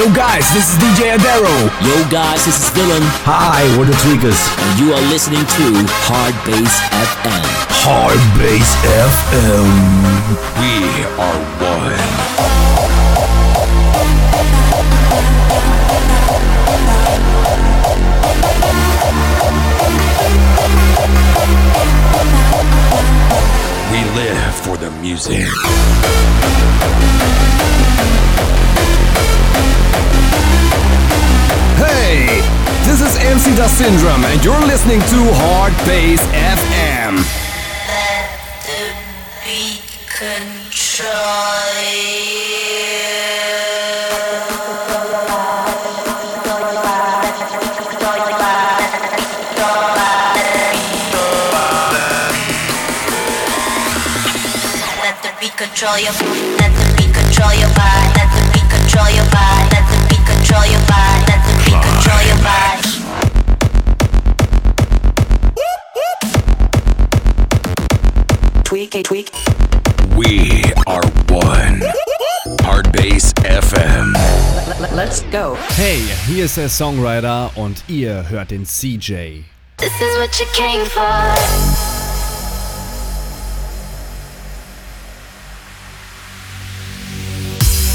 Yo 0.00 0.08
guys, 0.14 0.48
this 0.54 0.72
is 0.72 0.78
DJ 0.80 1.12
Adaro. 1.14 1.52
Yo 1.84 2.08
guys, 2.08 2.42
this 2.46 2.56
is 2.56 2.70
Villain. 2.70 3.02
Hi, 3.28 3.60
we're 3.76 3.84
the 3.84 3.92
Tweekaz. 4.00 4.40
And 4.56 4.80
you 4.80 4.94
are 4.94 5.04
listening 5.12 5.44
to 5.44 5.64
Hard 6.08 6.32
Bass 6.48 6.72
FM. 6.88 7.44
Hard 7.84 8.16
Bass 8.40 8.64
FM. 9.12 9.68
We 10.56 11.04
are 11.20 11.40
one. 11.60 12.00
We 23.92 24.00
live 24.16 24.54
for 24.64 24.78
the 24.78 24.90
music. 25.02 25.44
This 32.90 33.02
is 33.02 33.16
MC 33.22 33.54
Da 33.54 33.68
Syndrome, 33.68 34.24
and 34.24 34.44
you're 34.44 34.66
listening 34.66 34.98
to 34.98 35.18
Hard 35.38 35.72
Bass 35.86 36.18
FM. 36.34 37.22
Let 37.86 38.34
the 38.66 38.90
beat 39.46 39.86
control 40.10 41.30
Let 54.98 55.22
the 55.22 55.30
beat 55.38 55.54
control 55.56 55.94
your 56.02 56.10
let 56.58 56.72
the 56.74 56.86
beat 56.98 57.14
control 57.14 57.54
your 57.54 57.70
body 57.78 58.10
let 58.18 58.28
the 58.34 58.42
beat 58.50 58.66
control 58.66 59.10
your 59.14 59.28
body 59.30 59.78
let 59.78 59.86
the 59.86 59.98
beat 60.10 60.24
control 60.26 60.66
your 60.66 60.82
body 60.90 61.09
control 62.40 62.80
your 62.82 63.10
Tweak 68.64 68.94
a 68.94 69.02
tweak. 69.02 69.30
We 70.16 70.62
are 70.86 71.02
one. 71.28 71.82
Hard 72.62 72.92
Bass 72.92 73.32
FM. 73.34 74.14
Let's 74.94 75.22
go. 75.32 75.56
Hey, 75.76 76.00
hier 76.26 76.44
ist 76.44 76.56
der 76.56 76.68
Songwriter 76.68 77.50
und 77.56 77.82
ihr 77.88 78.28
hört 78.28 78.50
den 78.50 78.64
CJ. 78.64 79.44
This 79.78 79.92
is 80.00 80.18
what 80.18 80.38
you 80.38 80.46
came 80.54 80.84
for. 80.86 81.34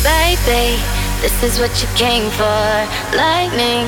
Baby, 0.04 0.78
this 1.22 1.44
is 1.44 1.60
what 1.60 1.72
you 1.82 1.88
came 1.96 2.30
for. 2.32 2.88
Lightning 3.16 3.88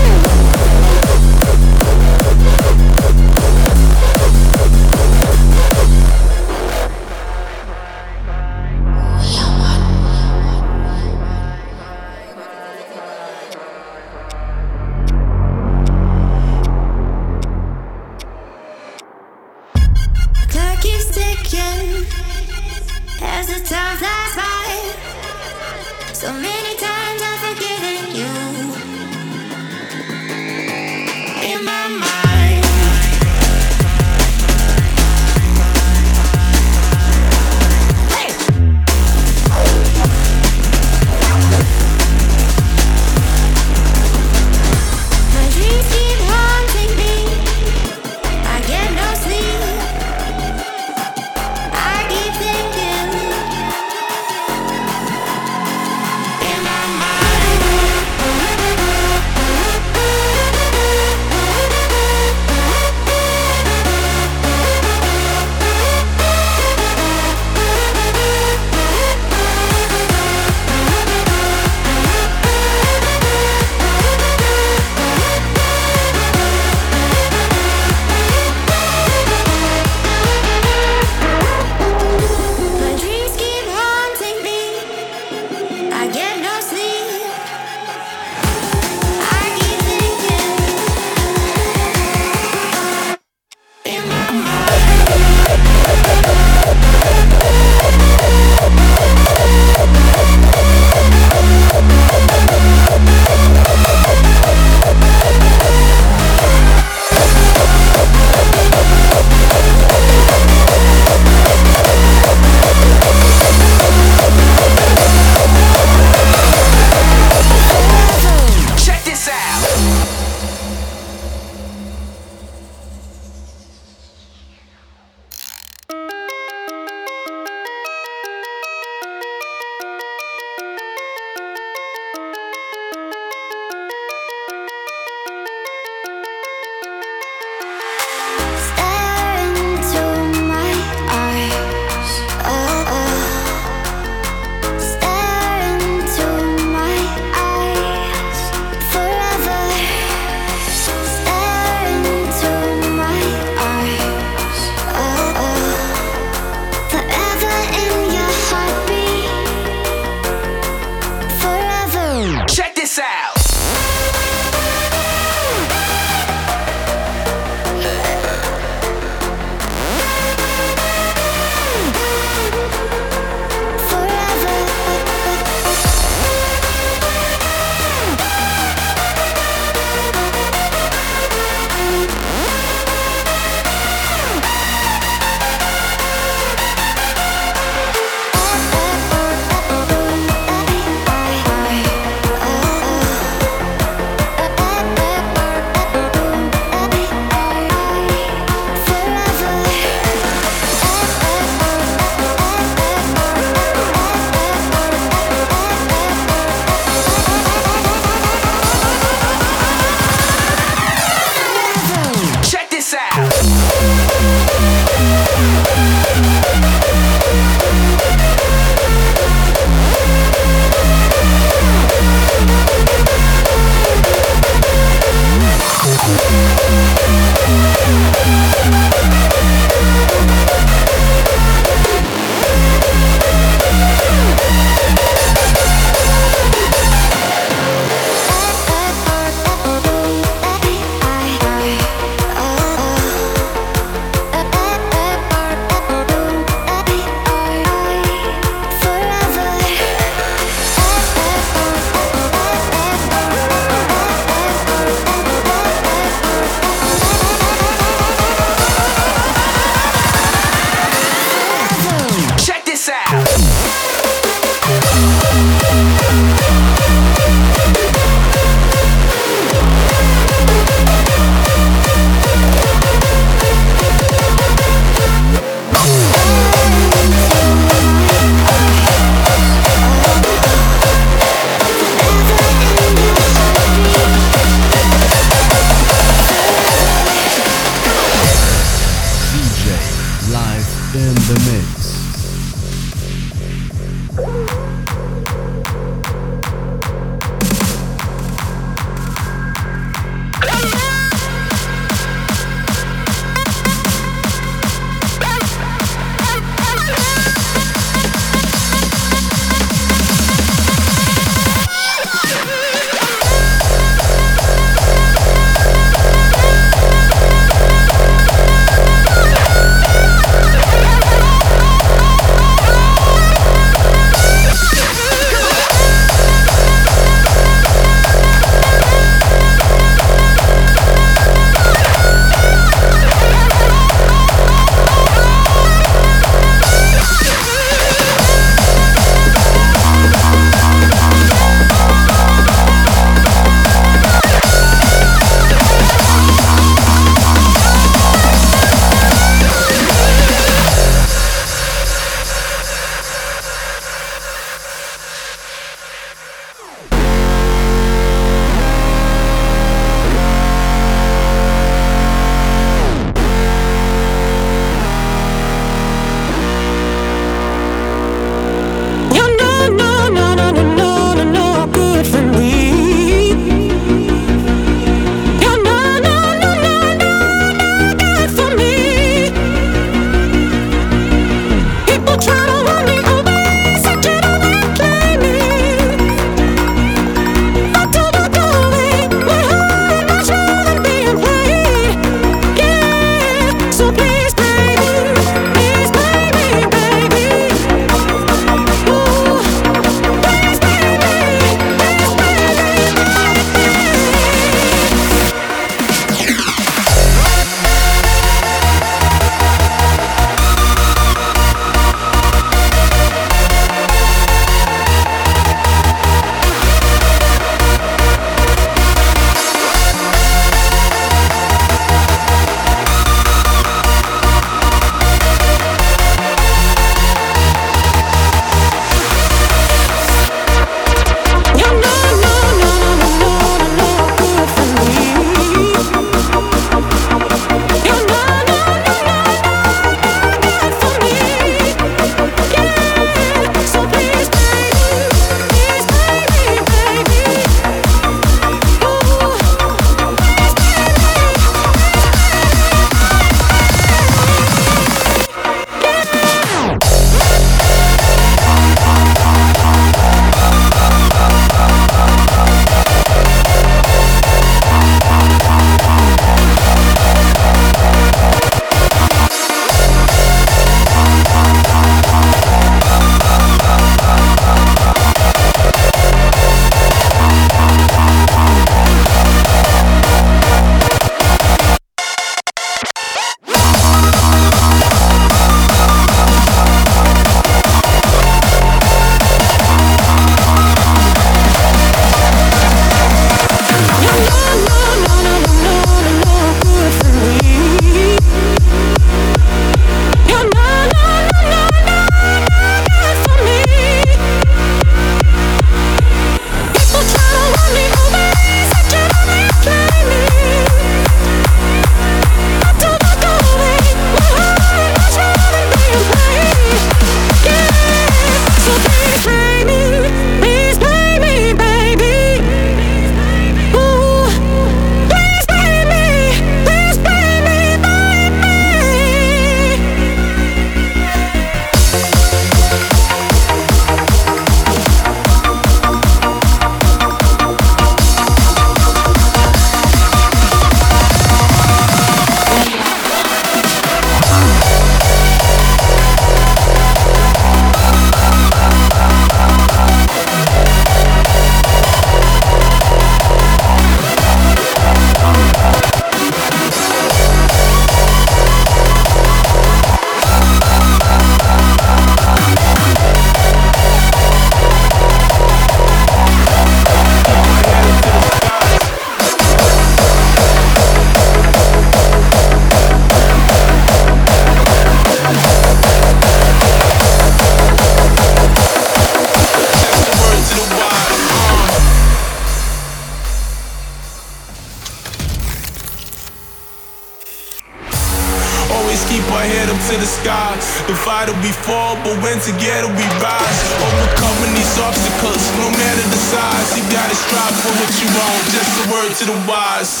fight 590.96 591.28
we 591.44 591.52
fall, 591.52 591.96
but 592.00 592.16
when 592.22 592.40
together 592.40 592.88
we 592.88 593.04
rise. 593.20 593.60
Overcoming 593.76 594.56
these 594.56 594.78
obstacles, 594.80 595.44
no 595.60 595.68
matter 595.68 596.00
the 596.08 596.16
size. 596.16 596.78
You 596.78 596.84
gotta 596.90 597.14
strive 597.14 597.52
for 597.60 597.68
what 597.76 597.92
you 598.00 598.08
want. 598.16 598.40
Just 598.48 598.72
a 598.72 598.84
word 598.88 599.12
to 599.20 599.24
the 599.26 599.36
wise. 599.44 600.00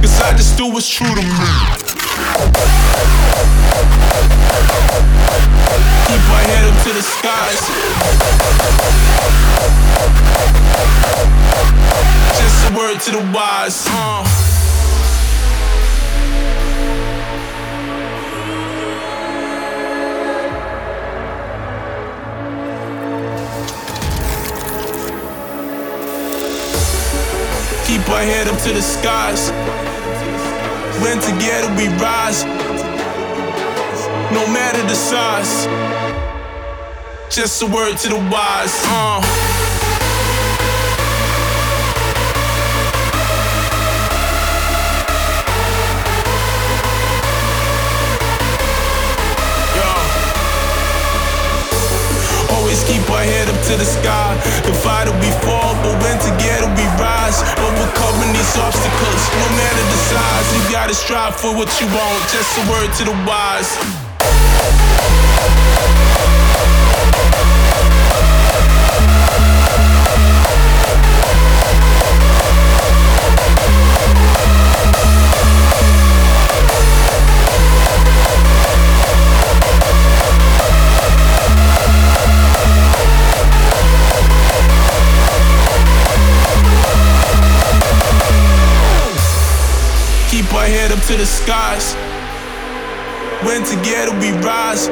Cause 0.00 0.20
I 0.22 0.34
just 0.36 0.56
do 0.56 0.68
what's 0.68 0.88
true 0.88 1.08
to 1.08 1.22
me. 1.22 1.34
Keep 6.14 6.22
head 6.22 6.64
up 6.72 6.82
to 6.84 6.92
the 6.92 7.02
skies. 7.02 7.60
Just 12.38 12.70
a 12.70 12.76
word 12.76 13.00
to 13.00 13.10
the 13.10 13.18
wise. 13.34 13.84
Uh. 13.88 14.22
Keep 27.86 28.08
our 28.08 28.22
head 28.22 28.46
up 28.46 28.60
to 28.62 28.72
the 28.72 28.82
skies. 28.82 29.50
When 31.02 31.18
together 31.18 31.74
we 31.76 31.88
rise, 32.00 32.44
no 34.32 34.46
matter 34.52 34.80
the 34.82 34.94
size. 34.94 36.03
Just 37.34 37.60
a 37.62 37.66
word 37.66 37.96
to 37.96 38.08
the 38.10 38.14
wise. 38.30 38.78
Uh. 38.86 39.18
Always 52.54 52.84
keep 52.84 53.02
our 53.10 53.18
head 53.18 53.48
up 53.48 53.58
to 53.66 53.76
the 53.78 53.84
sky. 53.84 54.36
The 54.62 54.72
fight 54.72 55.10
we 55.18 55.30
fall, 55.42 55.74
but 55.82 55.98
when 56.06 56.16
together 56.22 56.70
we 56.78 56.86
rise. 57.02 57.42
Overcoming 57.58 58.30
these 58.30 58.56
obstacles, 58.62 59.22
no 59.34 59.48
matter 59.58 59.82
the 59.82 60.00
size. 60.06 60.54
You 60.54 60.70
gotta 60.70 60.94
strive 60.94 61.34
for 61.34 61.50
what 61.50 61.80
you 61.80 61.88
want. 61.88 62.30
Just 62.30 62.56
a 62.58 62.70
word 62.70 62.92
to 62.98 63.04
the 63.06 63.26
wise. 63.26 64.03
To 91.14 91.20
the 91.20 91.26
skies. 91.26 91.94
When 93.46 93.62
together 93.62 94.12
we 94.18 94.32
rise, 94.42 94.88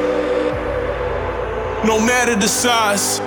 no 1.85 1.99
matter 1.99 2.35
the 2.35 2.47
size. 2.47 3.19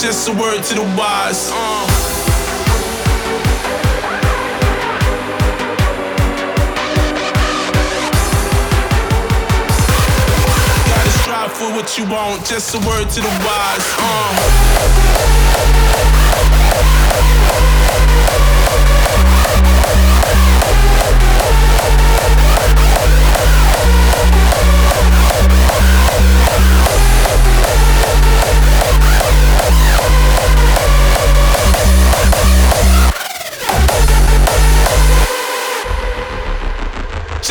Just 0.00 0.28
a 0.28 0.32
word 0.32 0.62
to 0.62 0.74
the 0.74 0.82
wise. 0.96 1.50
Uh. 1.52 1.92
For 11.56 11.72
what 11.72 11.96
you 11.96 12.04
want. 12.04 12.44
Just 12.44 12.74
a 12.74 12.78
word 12.78 13.08
to 13.08 13.20
the 13.20 13.28
wise. 13.44 13.86
Uh. 13.98 15.05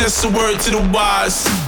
Just 0.06 0.24
a 0.24 0.28
word 0.28 0.60
to 0.60 0.70
the 0.70 0.90
wise. 0.94 1.65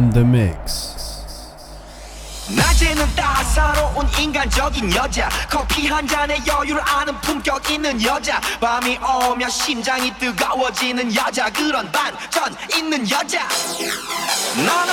In 0.00 0.10
the 0.12 0.24
mix. 0.24 0.96
낮에는 2.56 3.14
따사로운 3.14 4.08
인간적인 4.18 4.92
여자 4.94 5.28
커피 5.48 5.86
한 5.86 6.06
잔에 6.08 6.36
여유를 6.44 6.82
아는 6.84 7.20
품격 7.20 7.70
있는 7.70 8.02
여자 8.02 8.40
밤이 8.60 8.98
오면 8.98 9.48
심장이 9.50 10.12
뜨거워지는 10.18 11.14
여자 11.14 11.48
그런 11.50 11.90
반전 11.92 12.56
있는 12.76 13.08
여자 13.08 13.46
나는 14.56 14.89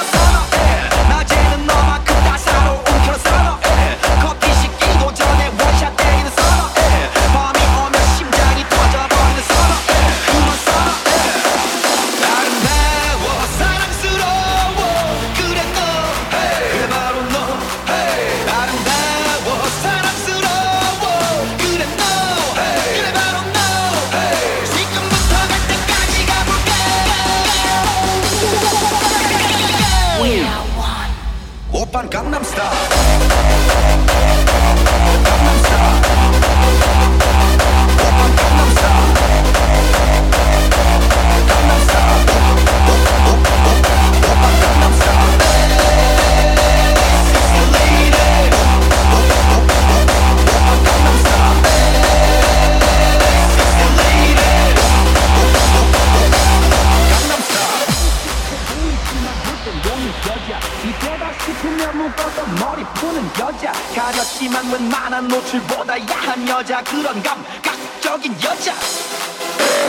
그런 66.96 67.22
감각적인 67.22 68.32
여자 68.42 68.72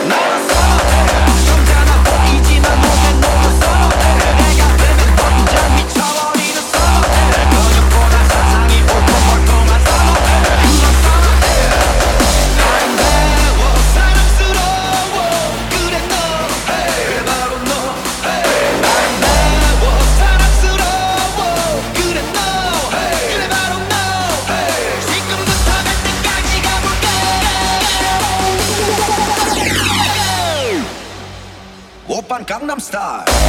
나는 0.06 0.48
선 0.48 0.97
start. 32.89 33.48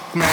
Fuck, 0.00 0.14
man. 0.16 0.29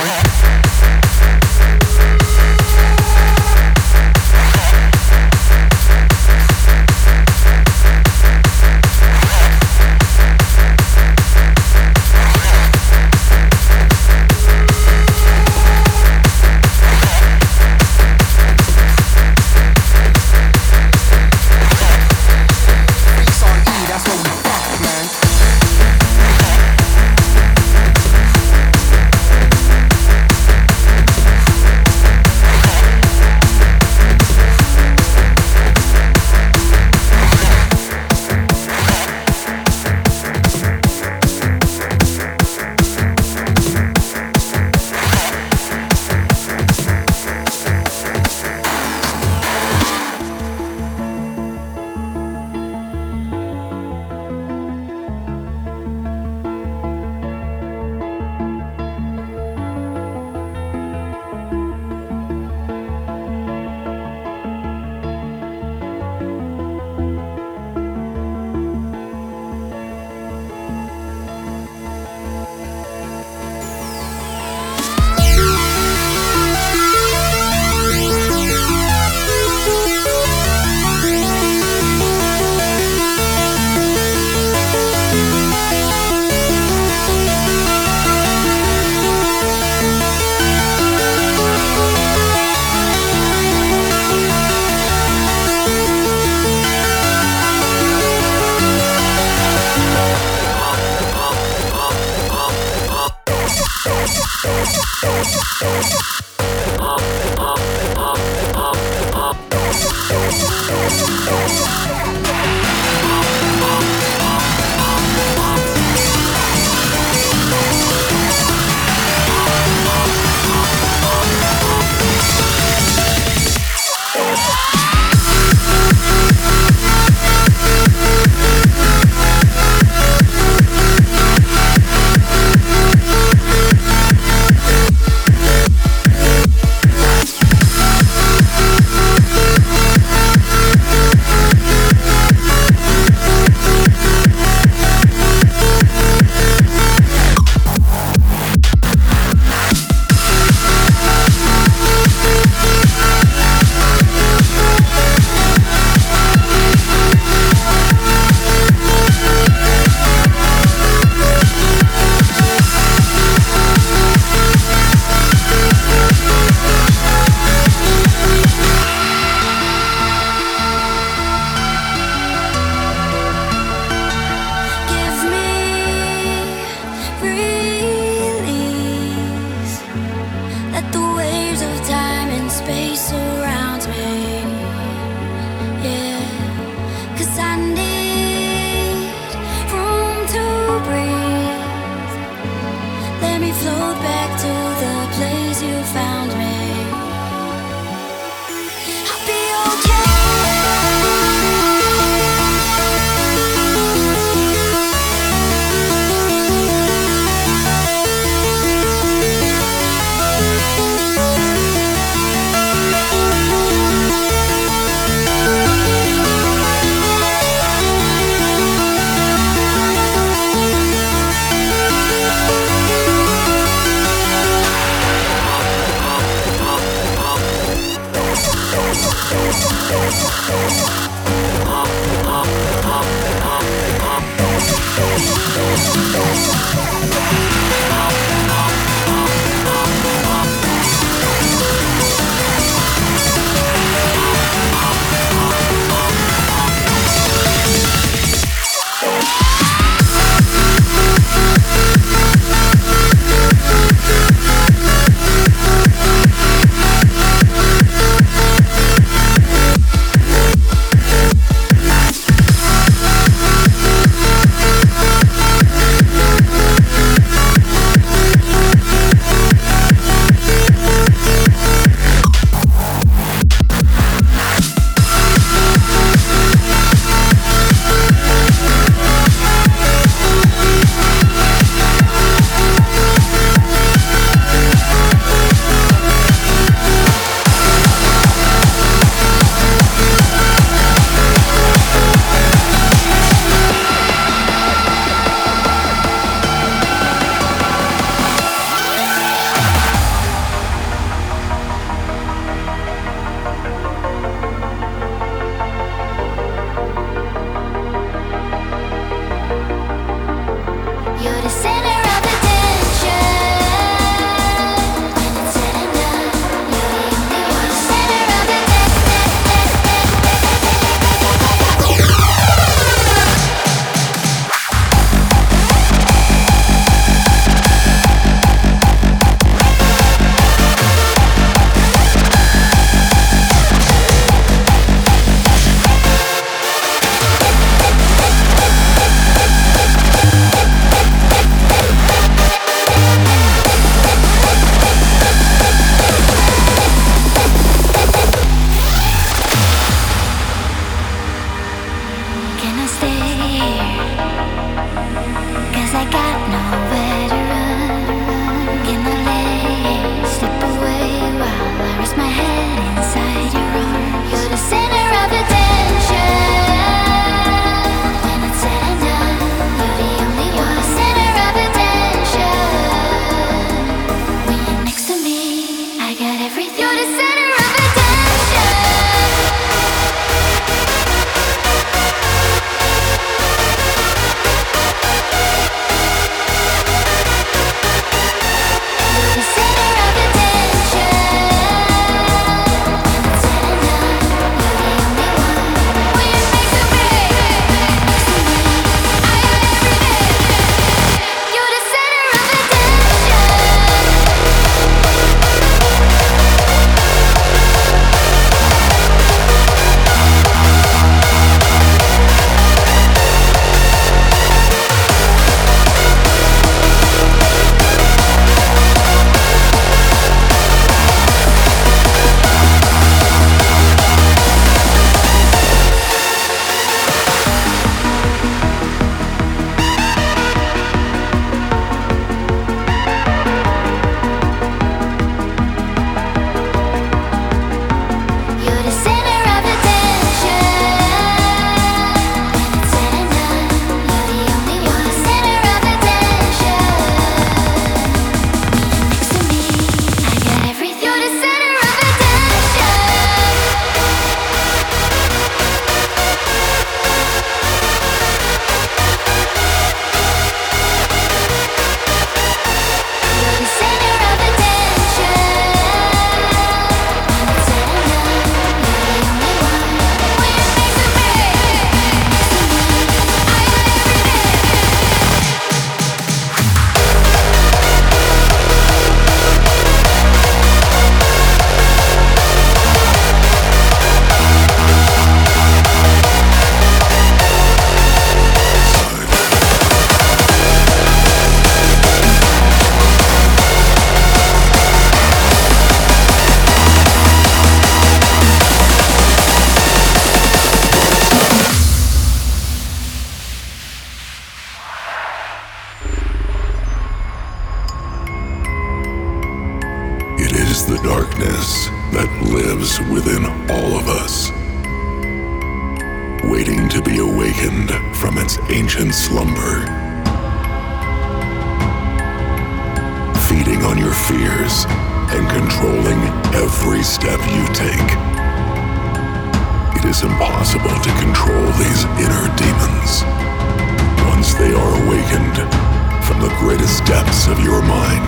the 536.47 536.55
greatest 536.59 537.03
depths 537.03 537.47
of 537.47 537.59
your 537.59 537.81
mind, 537.81 538.23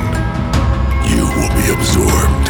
you 1.10 1.24
will 1.24 1.54
be 1.56 1.70
absorbed 1.72 2.50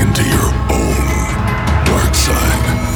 into 0.00 0.22
your 0.24 0.48
own 0.70 1.84
dark 1.84 2.14
side. 2.14 2.87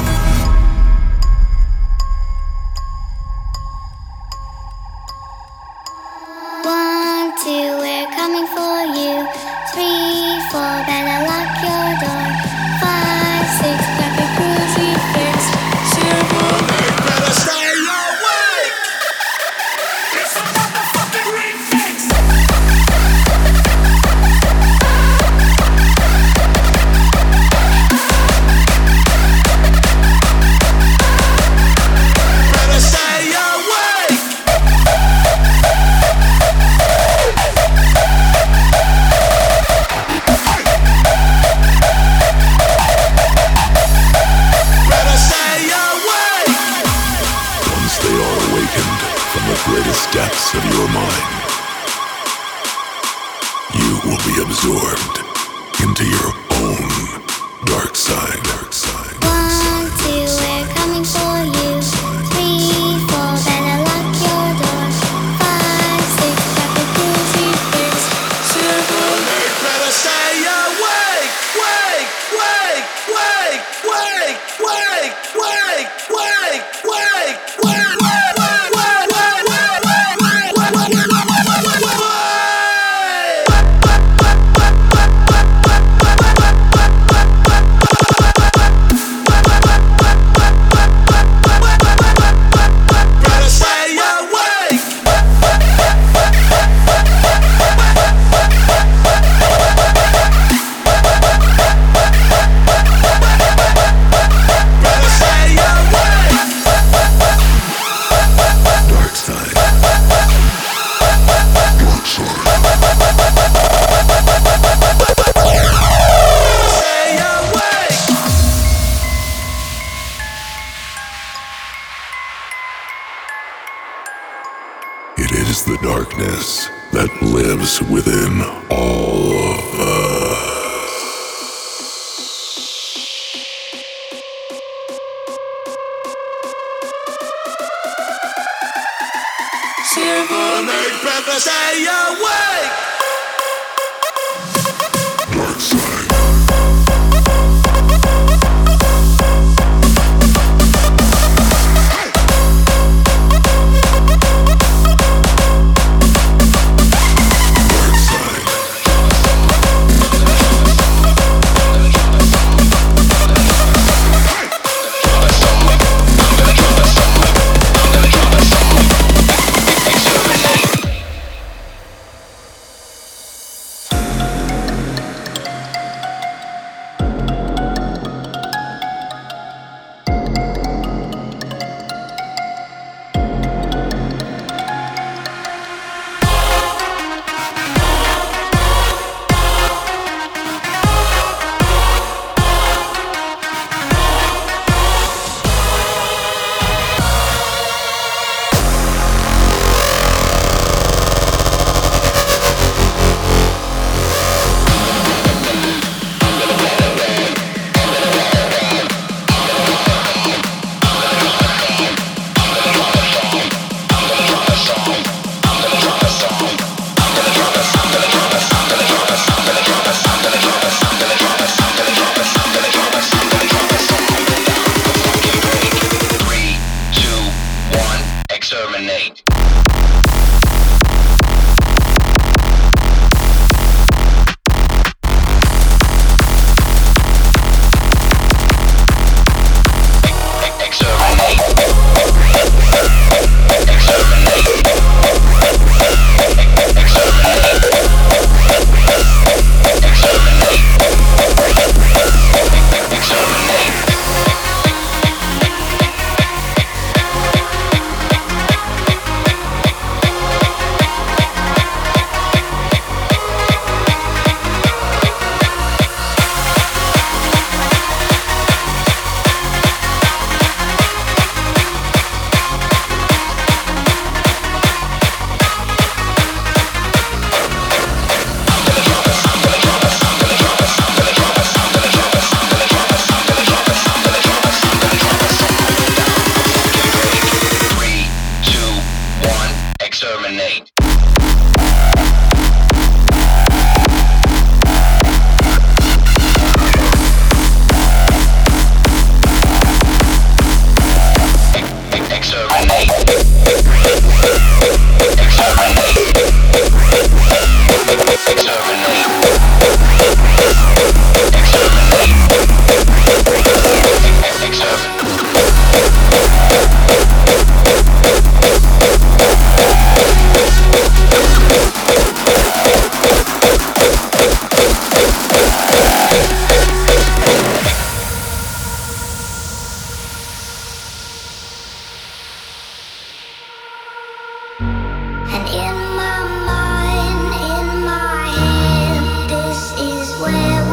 where 340.22 340.71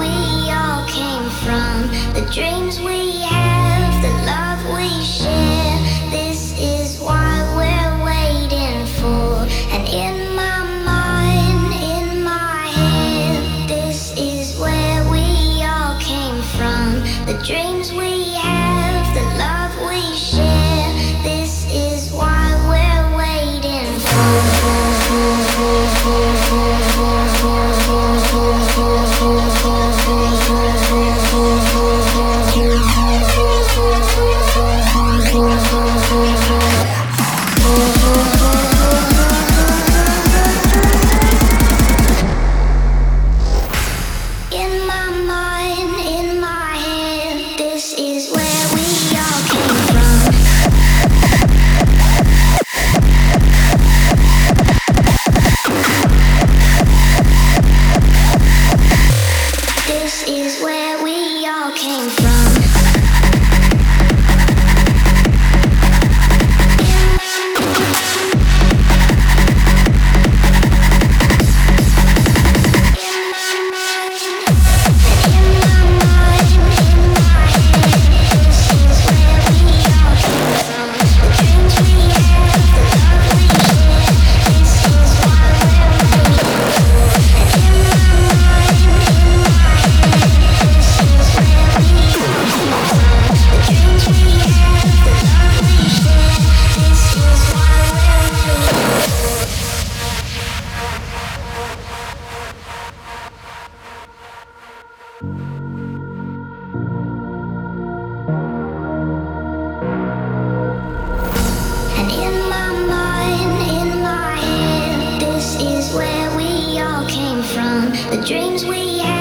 The 118.09 118.25
dreams 118.25 118.65
we 118.65 118.97
had. 118.97 119.18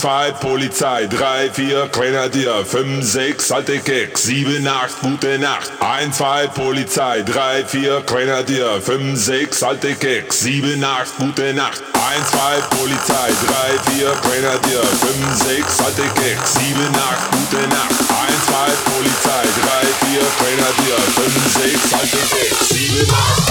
zwei 0.00 0.30
Polizei, 0.32 1.06
drei, 1.08 1.50
vier 1.52 1.86
Grenadier, 1.92 2.64
fünf, 2.64 3.04
sechs 3.04 3.52
alte 3.52 3.78
Keks, 3.80 4.22
sieben, 4.22 4.66
acht, 4.66 4.98
gute 5.02 5.38
Nacht. 5.38 5.70
Ein, 5.80 6.10
zwei 6.10 6.46
Polizei, 6.46 7.20
drei, 7.20 7.62
vier 7.66 8.00
Grenadier, 8.06 8.80
fünf, 8.80 9.18
sechs 9.18 9.62
alte 9.62 9.94
Keks, 9.94 10.40
sieben, 10.40 10.82
acht, 10.82 11.14
gute 11.18 11.52
Nacht. 11.52 11.82
Ein, 11.92 12.24
zwei 12.32 12.56
Polizei, 12.74 13.28
drei, 13.44 13.92
vier 13.92 14.12
Grenadier, 14.24 14.80
fünf, 15.04 15.36
sechs 15.36 15.78
alte 15.84 16.08
Keks, 16.16 16.54
sieben, 16.54 16.94
acht, 16.96 17.30
gute 17.32 17.68
Nacht. 17.68 17.92
Ein, 18.08 18.36
zwei 18.48 18.72
Polizei, 18.88 19.44
drei, 19.60 19.84
vier 20.00 20.24
Grenadier, 20.40 20.96
fünf, 21.12 21.36
sechs 21.60 21.92
alte 21.92 22.22
Keks, 22.32 22.68
sieben, 22.70 23.10
acht. 23.12 23.50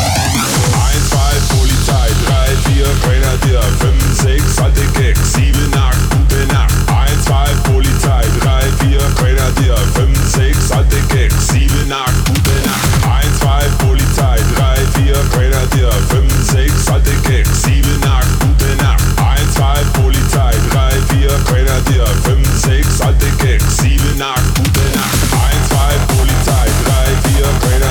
Ein, 0.73 1.01
zwei 1.11 1.35
Polizei, 1.53 2.09
drei, 2.25 2.47
vier 2.65 2.89
Grenadier, 3.05 3.61
fünf, 3.79 4.01
sechs 4.19 4.57
alte 4.57 4.85
Keks, 4.97 5.33
sieben, 5.33 5.73
acht. 5.75 6.18
Nacht. 6.47 6.73
1, 6.87 7.25
2, 7.25 7.49
Polizei, 7.63 8.23
3, 8.41 8.63
4, 8.79 8.99
Grenadier, 9.15 9.77
5, 9.95 10.17
6, 10.35 10.71
alte 10.71 10.97
Keks, 11.09 11.47
7, 11.47 11.91
8, 11.91 12.25
gute 12.25 12.57
Nacht. 12.65 12.87
1, 13.03 13.39
2, 13.39 13.69
Polizei, 13.85 14.37
3, 14.55 14.75
4, 14.95 15.13
Grenadier, 15.31 15.91
5, 16.09 16.31
6, 16.51 16.87
alte 16.89 17.15
Keks, 17.27 17.61
7, 17.63 18.03
8, 18.03 18.27
gute 18.39 18.75
Nacht. 18.83 19.03
1, 19.17 19.53
2, 19.53 19.83
Polizei, 19.93 20.53
3, 20.71 20.91
4, 21.09 21.29
Grenadier, 21.45 22.07
5, 22.23 22.47
6, 22.61 23.01
alte 23.01 23.29
Keks, 23.37 23.77
7, 23.77 24.21
8, 24.21 24.55
gute 24.55 24.85
Nacht. 24.95 25.17
1, 25.33 25.69
2, 25.69 25.77
Polizei, 26.15 26.67
3, 26.85 27.29
4, 27.29 27.45
Grenadier, 27.61 27.88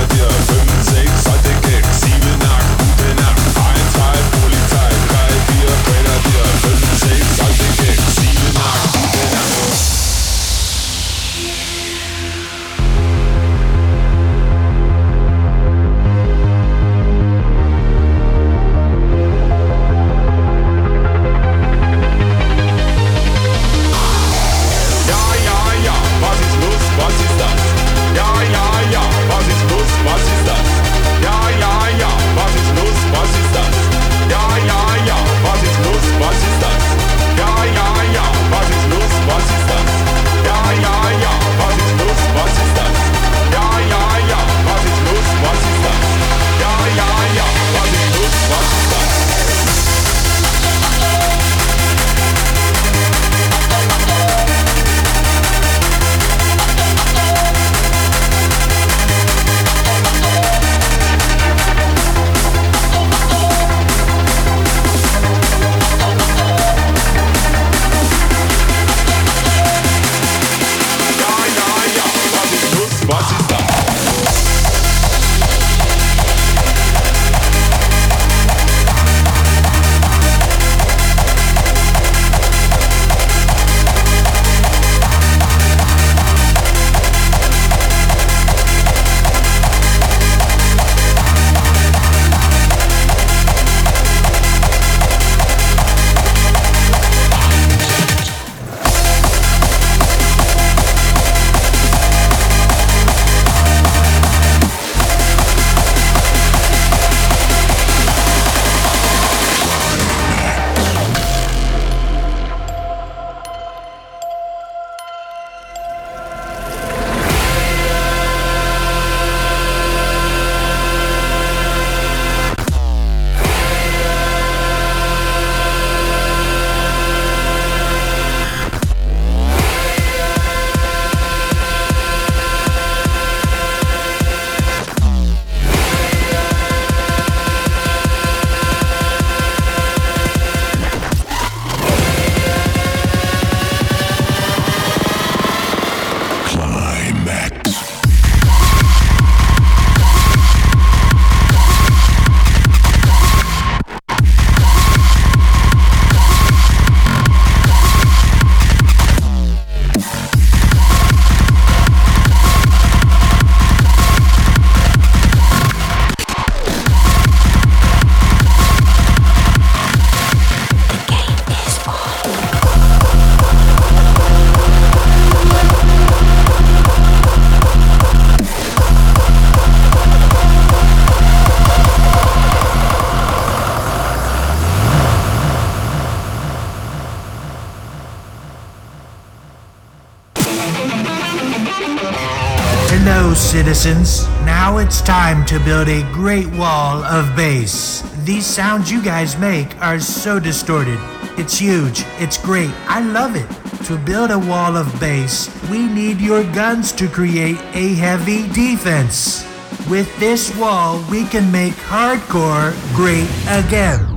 now 194.44 194.76
it's 194.76 195.00
time 195.00 195.46
to 195.46 195.58
build 195.60 195.88
a 195.88 196.02
great 196.12 196.46
wall 196.48 197.02
of 197.04 197.34
bass. 197.34 198.02
These 198.22 198.44
sounds 198.44 198.92
you 198.92 199.02
guys 199.02 199.38
make 199.38 199.80
are 199.80 199.98
so 199.98 200.38
distorted. 200.38 200.98
It's 201.38 201.56
huge. 201.56 202.04
It's 202.18 202.36
great. 202.36 202.68
I 202.86 203.00
love 203.00 203.34
it. 203.34 203.48
To 203.86 203.96
build 203.96 204.30
a 204.30 204.38
wall 204.38 204.76
of 204.76 204.92
bass, 205.00 205.48
we 205.70 205.86
need 205.86 206.20
your 206.20 206.44
guns 206.52 206.92
to 206.92 207.08
create 207.08 207.58
a 207.72 207.94
heavy 207.94 208.46
defense. 208.52 209.46
With 209.88 210.14
this 210.20 210.54
wall, 210.56 211.02
we 211.10 211.24
can 211.24 211.50
make 211.50 211.72
hardcore 211.72 212.74
great 212.94 213.30
again. 213.48 214.07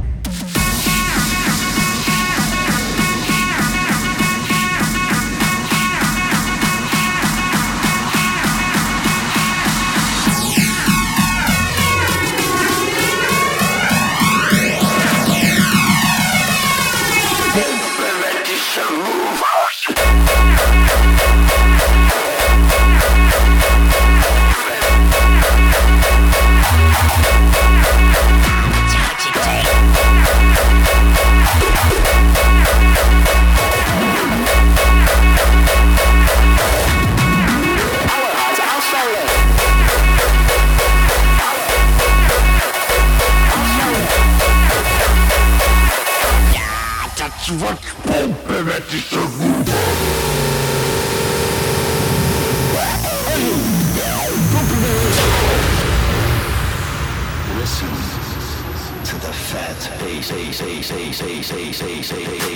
Ja, 60.52 62.51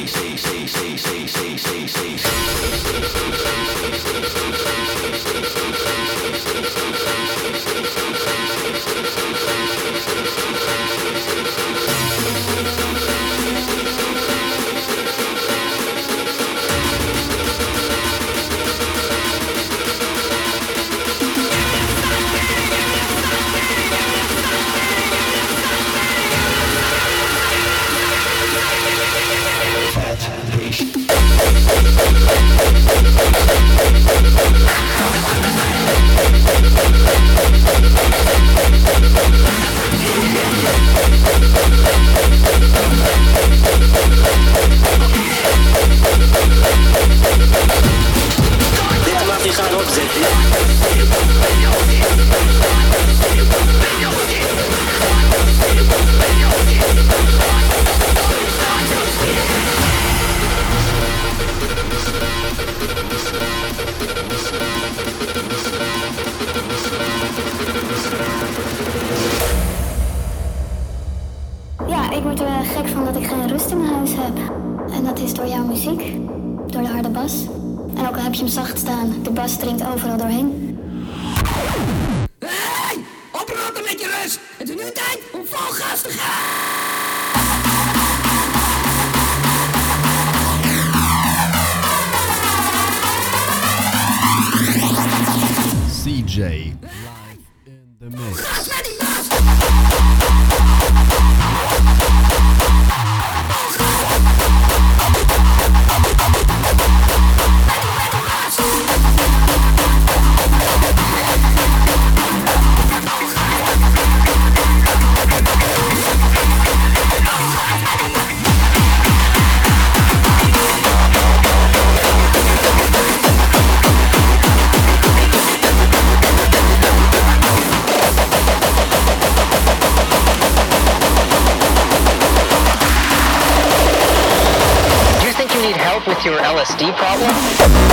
your 136.25 136.39
LSD 136.39 136.91
problem? 136.97 137.84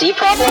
PTSD 0.00 0.16
problem? 0.16 0.49